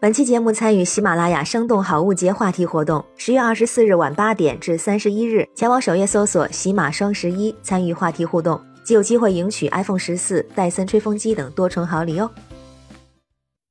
[0.00, 12.30] 本期节目参与喜马拉雅生动好物节话题活动，十月二十四日晚八点至三十一日，前往首页搜索“喜马双十一”，参与话题互动，即有机会赢取 iPhone 十四、戴森吹风机等多重好礼哦。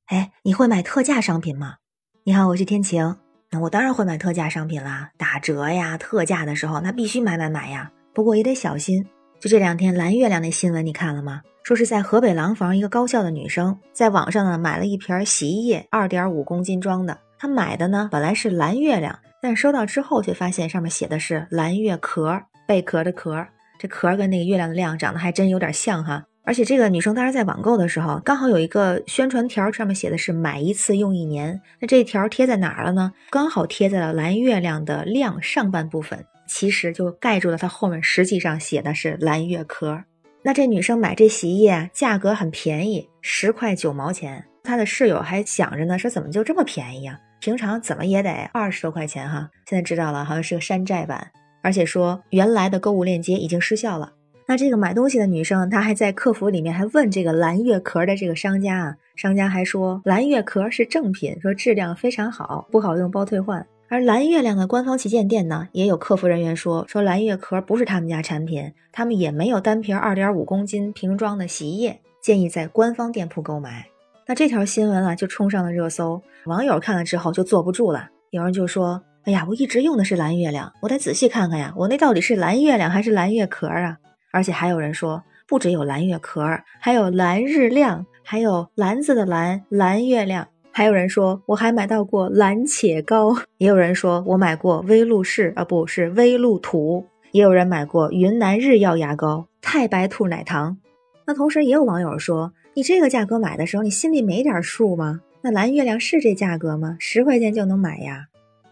[0.08, 1.76] 哎，你会买特价商品吗？
[2.24, 3.16] 你好，我是天晴。
[3.50, 7.90] 那我当然会买特价商品啦，打折呀、特价的时候，那必须买买买呀。
[8.12, 9.06] 不过也得小心。
[9.40, 11.42] 就这两天蓝月亮那新闻，你看了吗？
[11.62, 17.16] 说是在河北廊坊一个高校的女生，在网上呢买了一瓶洗衣液，二点五公斤装的。
[17.38, 23.46] 她买的呢本来是蓝月亮，但收到之后却发现上面写的是蓝月壳，贝壳的壳。
[23.78, 26.24] 这壳跟那个月亮的亮长得还真有点像哈。
[26.44, 31.60] 而且这个女生当时在网购的时候，刚好有一个宣传条，上面写的是买一次用一年。
[31.78, 33.12] 那这条贴在哪儿了呢？
[33.30, 40.02] 刚好贴在了蓝月亮的亮上半部分，其实就盖住了它后面实际上写的是蓝月壳。
[40.42, 44.44] 那这女生买这洗衣液，价格很便宜，十块九毛钱。
[44.64, 47.18] 她的室友还想着呢，说怎么就这么便宜啊？
[47.40, 49.48] 平常怎么也得二十多块钱哈。
[49.66, 51.30] 现在知道了，好像是个山寨版，
[51.62, 54.12] 而且说原来的购物链接已经失效了。
[54.46, 63.66] 那这个买东西的女生，她还在客服里面还问这个蓝月壳的这个商家啊，商家还说蓝月壳是正品，说质量非常好，不好用包退换。
[63.90, 73.86] 而蓝月亮的官方旗舰店呢，也有客服人员说，说蓝月壳不是他们家产品，他们也没有单瓶二点五公斤瓶装的洗衣液，建议在官方店铺购买。
[74.26, 83.96] 那这条新闻啊，就冲上了热搜，网友看了之后就坐不住了，有人就说，哎呀，我一直用的是蓝月亮，我得仔细看看呀，我那到底是蓝月亮还是蓝月壳啊？
[84.30, 86.46] 而且还有人说，不只有蓝月壳，
[86.78, 90.46] 还有蓝日亮，还有蓝字的蓝蓝月亮。
[90.78, 100.78] 还有人说我还买到过蓝且膏，也有人说我买过威露士啊，不是威露土，也有人买过云南日耀牙膏、太白兔奶糖。
[101.26, 105.20] 那同时也有网友说，你这个价格买的时候，你心里没点数吗？
[105.40, 106.96] 那蓝月亮是这价格吗？
[107.00, 108.26] 十块钱就能买呀？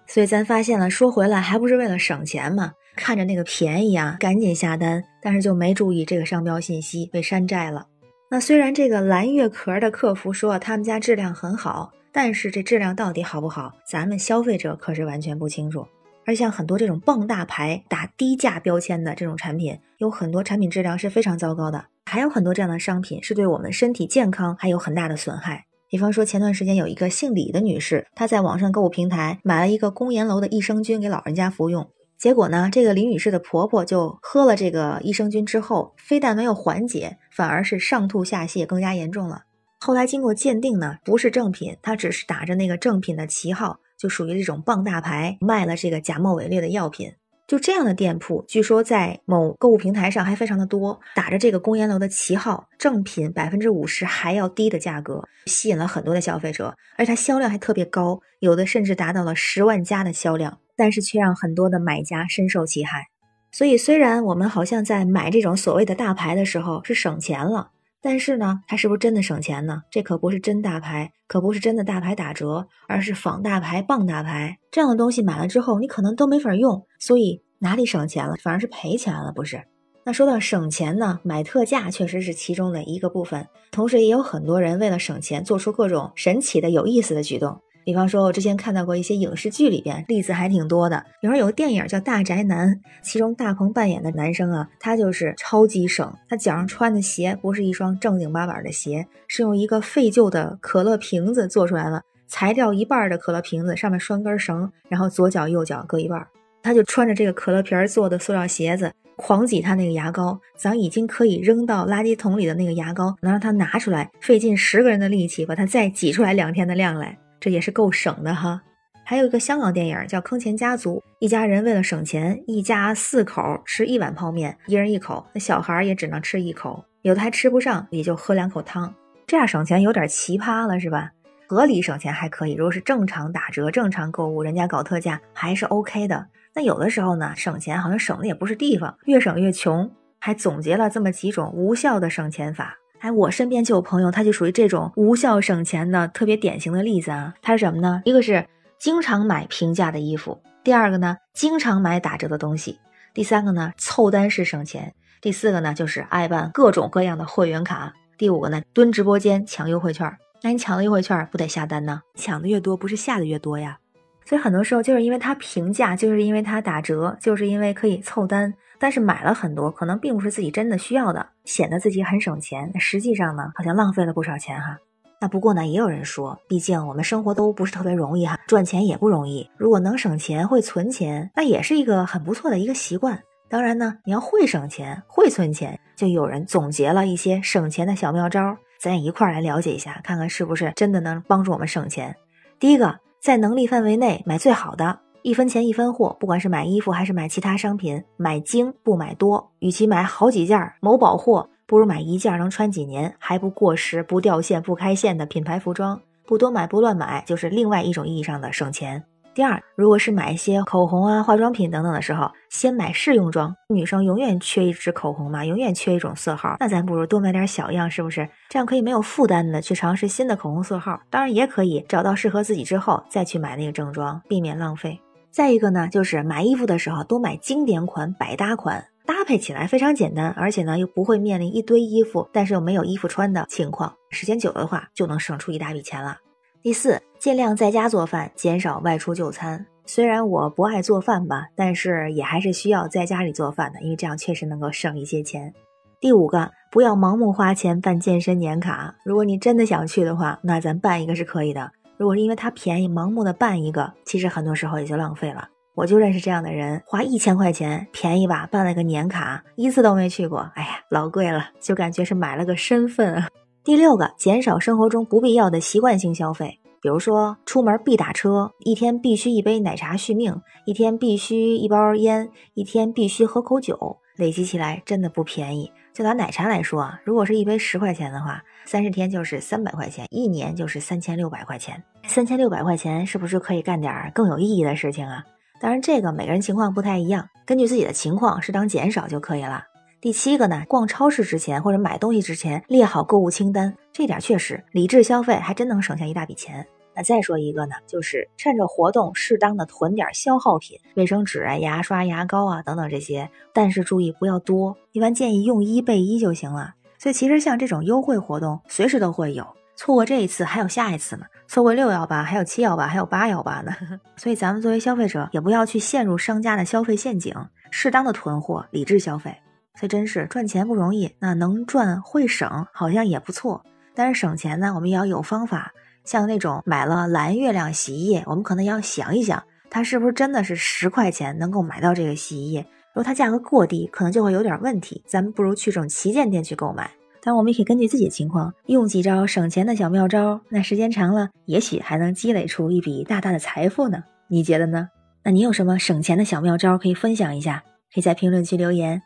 [0.06, 2.74] 所以咱发现了，说回来还不是为了省钱嘛？
[2.94, 7.88] 看着那个便宜啊，赶紧下单，但是就没注意这个商标信息被山寨了。
[8.30, 11.90] 那虽然这个蓝月壳的客服说他们家质量很好。
[12.18, 15.86] 但是这质量到底好不好，咱们消费者可是完全不清楚。
[16.24, 21.84] 而像很多这种傍大牌、打低价标签的这种产品，有很多产品质量是非常糟糕的。
[22.06, 25.66] 还有很多这样的商品是对我们身体健康还有很大的损害。
[25.90, 39.42] 比方说，前段时间有一个姓李的女士，她在网上购物平台买了一个公研楼的益生菌给老人家服用，结果呢，这个李女士的婆婆就喝了这个益生菌之后，非但没有缓解，反而是上吐下泻更加严重了。
[39.86, 47.12] 后来经过鉴定呢，不是正品，它只是打着那个正品的旗号，就属于这种傍大牌，卖了这个假冒伪劣的药品。
[47.46, 63.06] 就这样的店铺，据说在某购物平台上还非常的多，打着这个公研楼的旗号，正品百分之五十还要低的价格，吸引了很多的消费者，而它销量还特别高，有的甚至达到了十万加的销量，但是却让很多的买家深受其害。
[63.52, 67.70] 所以，虽然我们好像在买这种所谓的大牌的时候是省钱了。
[68.08, 69.82] 但是呢，它是不是真的省钱呢？
[69.90, 75.24] 这可不是真大牌，可不是真的大牌打折，而是仿大牌、傍大牌这样的东西。
[75.24, 79.64] 买了之后，你可能都没法用，所以哪里省钱了，反而是赔钱了，不是？
[80.04, 87.60] 那说到省钱呢，买特价确实是其中的一个部分，同时也有很多人为了省钱，做出各种神奇的、有意思的举动。
[87.86, 91.06] 比方说，我之前看到过一些影视剧里边例子还挺多的。
[91.22, 92.68] 比方有个电影叫《大宅男》，
[93.00, 96.12] 其中大鹏扮演的男生啊，他就是超级省。
[96.28, 106.26] 他脚上穿的鞋不是一双正经八百的鞋，是用一个废旧的可乐瓶子做出来了，裁掉一半的可乐瓶子，上面拴根绳，然后左脚右脚各一半。
[106.64, 110.36] 他就穿着这个可乐瓶做的塑料鞋子，狂挤他那个牙膏。
[110.58, 117.16] 咱已经可以扔到垃圾桶里的那个牙膏，能让他拿出来，费尽十个人的力气把它再挤出来两天的量来。
[117.40, 118.62] 这也是够省的哈，
[119.04, 128.92] 还有一个香港电影叫《坑钱家族》，一家人为了省钱，一家四口吃一碗泡面，一人一口，那小孩也只能吃一口，有的还吃不上，也就喝两口汤，
[129.26, 131.10] 这样省钱有点奇葩了，是吧？
[131.48, 136.26] 合理省钱还可以，如果是正常打折、正常购物，人家搞特价还是 OK 的。
[136.52, 139.88] 那有的时候呢，省钱好像省的也不是地方，越省越穷，
[140.18, 142.76] 还总结了这么几种无效的省钱法。
[143.00, 147.34] 哎，我身边就有朋友，他就属于这种无效省钱的特别典型的例子啊。
[147.42, 148.02] 他是什么呢？
[148.04, 148.46] 一个是
[148.78, 152.78] 经常买平价的衣服，第二个呢，经常买打折的东西，
[153.14, 160.10] 第三个呢，凑单式省钱，第四个呢，就是爱办各种各样的会员卡，第五个呢，蹲直播间抢优惠券。
[160.42, 162.00] 那你抢了优惠券，不得下单呢？
[162.14, 163.78] 抢的越多，不是下的越多呀？
[164.24, 168.52] 所以很多时候就是因为它平价，就是因为它打折，就是因为可以凑单。
[168.78, 172.72] 但是买了很多，可能并不是自己真的需要的，显得自己很省钱。
[172.78, 174.78] 实际上呢，好像浪费了不少钱哈。
[175.18, 179.48] 那不过呢，也有人说，毕竟我们生活都不是特别容易哈，赚钱也不容易。
[179.56, 183.18] 如果能省钱、会存钱，那也是一个很不错的一个习惯。
[183.48, 192.14] 当然呢，你要会省钱、会存钱，就有人总结了一些省钱的小妙招，咱也一块儿来了解一下，看看是不是真的能帮助我们省钱。
[192.58, 196.16] 第一个，在能力范围内买最好的，一分钱一分货。
[196.20, 199.50] 不管是买衣服还是买其他商品，买精不买多。
[199.58, 201.50] 与其买好几件某宝货。
[201.66, 209.02] 不如买一件能穿几年还不过时、不掉线、不开线的品牌服装，不多买不乱买，就是另外一种意义上的省钱。
[209.34, 213.52] 第二，如果是买一些口红啊、化妆品等等的时候，先买试用装。
[213.68, 218.28] 女生永远缺一支口红嘛，永远缺一种色号，那咱不如多买点小样，是不是？
[218.48, 221.00] 这样可以没有负担的去尝试新的口红色号。
[221.10, 225.00] 当然，也可以找到适合自己之后再去买那个正装，避免浪费。
[225.30, 228.86] 再一个呢，就是买衣服的时候多买经典款、百搭款。
[229.06, 233.94] 搭配起来非常简单，而且呢又不会面临一堆衣服，但是又没有衣服穿的情况。
[234.10, 236.16] 时间久了的话，就能省出一大笔钱了。
[236.60, 239.64] 第四，尽量在家做饭，减少外出就餐。
[239.84, 245.54] 虽然我不爱做饭吧，但是也还是需要在家里做饭的，因为这样确实能够省一些钱。
[246.00, 248.96] 第五个，不要盲目花钱办健身年卡。
[249.04, 251.70] 如果你真的想去的话，那咱办一个是可以的。
[251.98, 255.48] 如果是因为它便宜，盲目的办一个，其实很多时候也就浪费了。
[255.74, 263.22] 我就认识这样的人，花一千块钱便宜吧，办了个年卡，一次都没去过，哎呀，老贵了，就感觉是买了个身份。
[263.62, 275.70] 第六个，减少生活中不必要的习惯性消费，比如说出门必打车，一天必须一杯奶茶续命，一天必须一包烟，一天必须喝口酒，累积起来真的不便宜。
[275.96, 281.82] 就拿奶茶来说，如果是一杯十块钱的话，三十天就是三百块钱，一年就是三千六百块钱。
[282.06, 285.24] 三千六百块钱是不是可以干点更有意义的事情啊？
[285.58, 289.64] 当然，这个每个人情况不太一样，根据自己的情况适当减少就可以了。
[289.98, 296.66] 第七个呢，逛超市之前或者买东西之前列好购物清单，这点确实理智消费，还真能省下一大笔钱。
[296.96, 306.74] 那再说一个呢，就是趁着活动适当的囤点消耗品，卫生纸啊、牙刷、牙膏啊等等这些，但是注意不要多，一般建议用一备一就行了。
[306.98, 309.46] 所以其实像这种优惠活动，随时都会有。
[309.76, 313.72] 错过这一次还有下一次呢，错过六幺八还有七幺八还有八幺八呢，
[314.16, 317.34] 所以咱们作为消费者也不要去陷入商家的消费陷阱，
[317.70, 319.36] 适当的囤货，理智消费。
[319.74, 323.62] 所以真是赚钱不容易，那能赚会省好像也不错。
[323.94, 325.74] 但是省钱呢，我们也要有方法。
[326.06, 332.60] 像那种买了蓝月亮洗衣液，我们可能要想一想，它是不是真的是十块钱能够买到这个洗衣液？
[332.94, 335.02] 如果它价格过低，可能就会有点问题。
[335.04, 336.90] 咱们不如去这种旗舰店去购买。
[337.20, 344.04] 当然，我们也可以根据自己的情况用几招省钱的小妙招，那时间长了，也许还能积累出一笔大大的财富呢。
[344.28, 344.88] 你觉得呢？
[345.24, 347.64] 那你有什么省钱的小妙招可以分享一下？
[347.92, 349.02] 可以在评论区留言。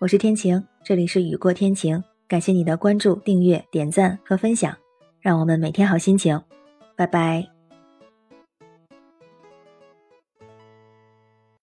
[0.00, 4.76] 我是天晴，这里是雨过天晴，感谢你的关注、订阅、点赞和分享，
[5.22, 6.38] 让我们每天好心情。
[6.94, 7.61] 拜拜。